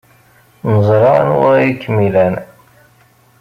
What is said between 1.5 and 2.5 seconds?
ay kem-ilan.